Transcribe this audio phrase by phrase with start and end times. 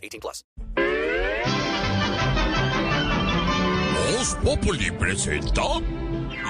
[0.00, 0.44] 18 plus.
[4.16, 5.62] Voz Populi presenta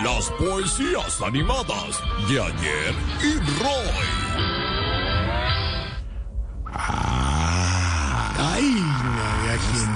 [0.03, 4.41] las poesías animadas de ayer y Roy.
[8.39, 8.75] Ay,
[9.05, 9.91] no había quien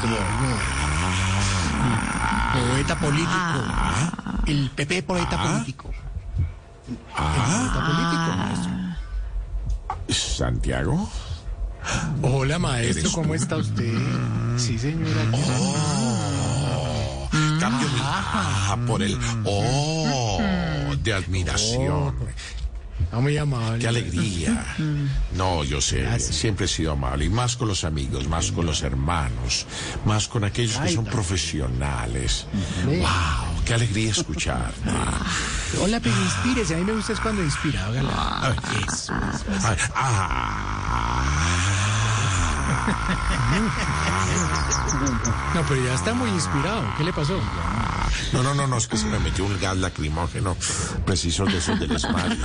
[2.53, 3.59] Poeta político.
[4.47, 5.91] El PP poeta político.
[6.89, 8.73] El poeta político, maestro.
[10.09, 11.09] ¿Santiago?
[12.23, 13.93] Hola, maestro, ¿Eres ¿cómo está usted?
[14.57, 15.23] Sí, señora.
[15.33, 17.29] Oh,
[17.61, 18.01] cambio mi...
[18.01, 19.19] Ah, por el...
[19.45, 20.41] Oh,
[21.03, 22.15] de admiración.
[23.13, 23.79] Ah, muy amable.
[23.79, 24.65] Qué alegría.
[25.37, 27.27] No, yo sé, siempre he sido amable.
[27.27, 29.67] Y más con los amigos, más con los hermanos,
[30.05, 32.47] más con aquellos que son profesionales.
[32.87, 33.63] ¡Wow!
[33.65, 34.91] ¡Qué alegría escucharte!
[35.83, 36.75] Hola, pero inspírese.
[36.75, 37.87] A mí me gusta es cuando inspira.
[37.87, 38.11] hágala.
[39.95, 41.44] Ah.
[45.55, 46.83] No, pero ya está muy inspirado.
[46.97, 47.41] ¿Qué le pasó?
[48.33, 50.57] No, no, no, no, es que se me metió un gas lacrimógeno
[51.05, 52.43] preciso de esos del esmalte.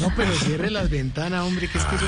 [0.00, 2.06] No, pero cierre las ventanas, hombre, que es que eso-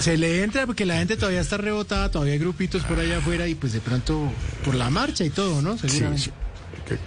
[0.00, 3.46] se le entra porque la gente todavía está rebotada, todavía hay grupitos por allá afuera
[3.46, 4.30] y pues de pronto
[4.64, 5.76] por la marcha y todo, ¿no?
[5.78, 6.22] Sí, Seguramente.
[6.24, 6.30] sí.
[6.86, 6.98] Que-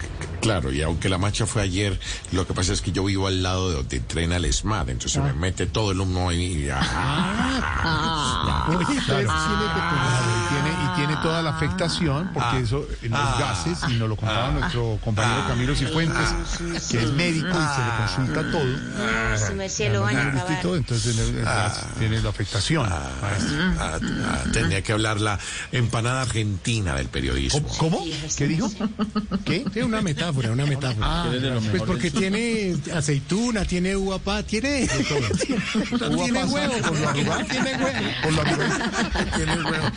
[0.42, 1.98] Claro, y aunque la marcha fue ayer,
[2.32, 5.22] lo que pasa es que yo vivo al lado de donde entrena el ESMAD, entonces
[5.22, 6.42] me mete todo el humo ahí.
[6.42, 6.66] y
[8.66, 13.78] tiene que tomar- y tiene, y tiene toda la afectación, porque eso, en los gases,
[13.88, 16.28] y nos lo contaba nuestro compañero Camilo Cifuentes,
[16.90, 20.60] que es médico y se le consulta todo, Su merced lo van a y acabar.
[20.62, 22.86] todo, entonces el- el gas tiene la afectación.
[22.90, 23.10] Ah,
[23.78, 23.98] ah,
[24.52, 25.38] tenía que hablar la
[25.70, 27.66] empanada argentina del periodismo.
[27.78, 28.04] ¿Cómo?
[28.36, 28.70] ¿Qué dijo?
[29.44, 29.64] ¿Qué?
[29.72, 31.26] Sí, una metáfora, una metáfora.
[31.70, 34.88] pues porque tiene aceituna, tiene uva pa, tiene
[36.00, 36.46] huevo,
[36.82, 37.44] por lo arrugado.
[37.50, 38.08] tiene huevo.
[38.22, 38.90] Por lo arrugado.
[39.36, 39.92] Tiene huevo.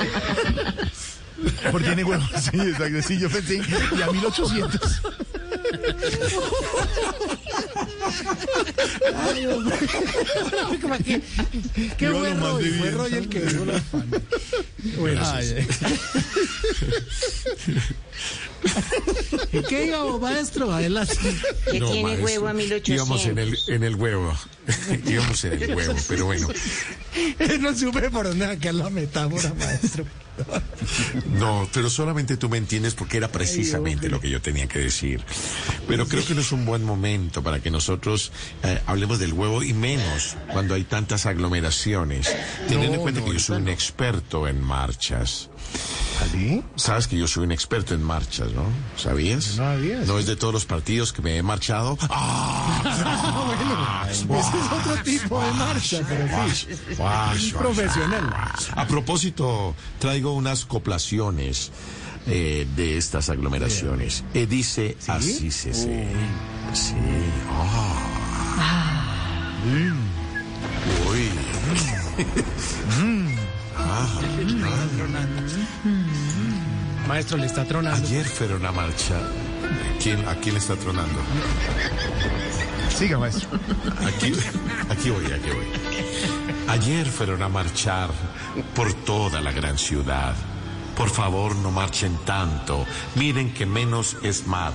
[1.71, 2.29] Por tiene huevos.
[2.51, 3.01] Sí, exacto.
[3.01, 3.61] Sí, yo pensé,
[3.97, 5.01] y a 1800.
[11.97, 12.63] ¿Qué Yo lo fue mandé Roy?
[12.63, 12.97] Fue bien.
[12.97, 14.09] Roy el que dio la fan.
[14.97, 15.45] Bueno, ¿y
[19.69, 20.71] qué iba, maestro?
[20.71, 21.15] Adelante.
[21.71, 22.89] Que No, tiene maestro, huevo a 1800.
[22.89, 24.35] Íbamos en el, en el huevo.
[25.05, 26.47] íbamos en el huevo, pero bueno.
[27.59, 30.05] No supe por dónde sacar la metáfora, maestro.
[31.39, 35.23] No, pero solamente tú me entiendes porque era precisamente lo que yo tenía que decir.
[35.87, 38.31] Pero creo que no es un buen momento para que nosotros
[38.63, 42.35] eh, hablemos del huevo y menos cuando hay tantas aglomeraciones.
[42.67, 45.49] Teniendo en cuenta que yo soy un experto en marchas.
[46.21, 46.63] ¿Así?
[46.75, 48.63] Sabes que yo soy un experto en marchas, ¿no?
[48.97, 49.57] ¿Sabías?
[49.57, 50.19] No sí.
[50.19, 51.97] es de todos los partidos que me he marchado.
[52.09, 54.07] ¡Ah!
[54.09, 57.51] Ese es otro tipo de marcha, pero sí.
[57.51, 58.33] Profesional.
[58.75, 61.71] A propósito, traigo unas coplaciones
[62.27, 64.23] eh, de estas aglomeraciones.
[64.33, 66.07] Eh, dice así se se.
[66.73, 66.95] Sí.
[68.57, 69.13] Ah.
[69.65, 70.15] Mm.
[71.09, 71.29] Uy.
[77.07, 78.05] Maestro, le está tronando.
[78.05, 79.15] Ayer fue una marcha.
[80.01, 81.19] ¿Quién, ¿A quién le está tronando?
[82.89, 83.49] Siga, maestro.
[84.07, 84.33] Aquí,
[84.89, 85.67] aquí voy, aquí voy.
[86.67, 88.09] Ayer fueron a marchar
[88.75, 90.35] por toda la gran ciudad.
[90.95, 92.85] Por favor, no marchen tanto.
[93.15, 94.73] Miren que menos es más.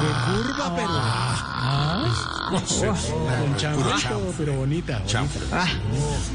[0.00, 1.49] De curva, pero.
[1.60, 3.92] Con chanfle,
[4.38, 4.98] pero bonita.
[4.98, 5.04] bonita.
[5.06, 5.46] Chanfle.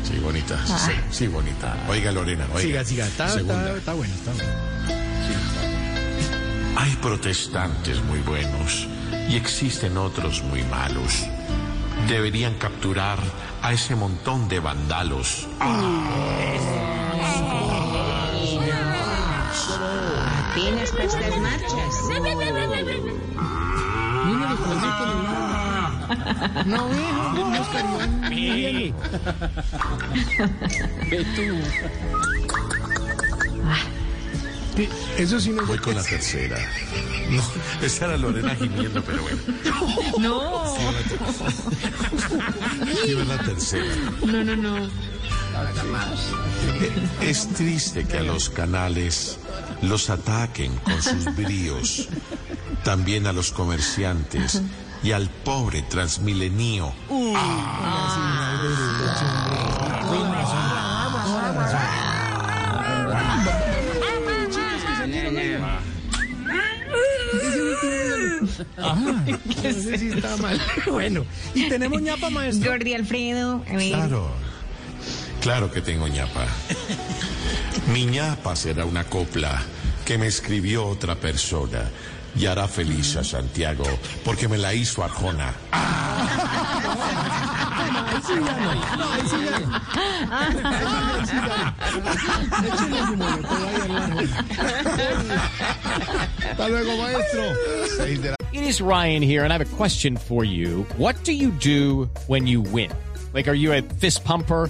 [0.03, 0.65] Sí, bonita.
[0.65, 1.75] Sí, sí, bonita.
[1.89, 2.83] Oiga, Lorena, oiga.
[2.83, 3.07] Siga, siga.
[3.07, 3.61] Está, Segunda.
[3.65, 4.75] está, está bueno, está bueno.
[6.77, 8.87] Hay protestantes muy buenos
[9.27, 11.25] y existen otros muy malos.
[12.07, 13.17] Deberían capturar
[13.61, 15.47] a ese montón de vandalos.
[20.51, 21.95] Apenas para estas marchas.
[24.81, 28.93] Los conecto, No, ve, no, no, no, viene.
[34.75, 36.57] Sí, Eso sí no Voy con la tercera.
[37.29, 37.41] No,
[37.81, 39.37] esa era Lorena gimiendo, pero bueno.
[40.19, 40.75] No,
[43.03, 43.85] Quiero la tercera.
[44.25, 44.89] no, no, no.
[47.21, 49.39] Es triste que a los canales
[49.81, 52.09] los ataquen con sus bríos,
[52.85, 54.61] también a los comerciantes
[55.01, 56.93] y al pobre transmilenio.
[69.63, 70.61] Sí está mal.
[70.85, 72.71] Bueno, y tenemos ñapa, maestro.
[72.71, 73.89] Jordi Alfredo, a ver.
[73.89, 74.31] Claro,
[75.41, 76.45] claro que tengo ñapa.
[77.91, 79.59] Mi ñapa será una copla
[80.05, 81.89] que me escribió otra persona
[82.35, 83.85] y hará feliz a Santiago
[84.23, 85.53] porque me la hizo Arjona.
[88.07, 88.73] Ahí sí ya no.
[88.97, 89.67] No, ahí sí ya no.
[90.35, 92.67] Ahí sí ya no.
[92.67, 94.29] Échale su molotov ahí al árbol.
[96.51, 97.43] Hasta luego, maestro.
[97.97, 100.85] Seis de la It is Ryan here, and I have a question for you.
[100.97, 102.89] What do you do when you win?
[103.33, 104.69] Like, are you a fist pumper?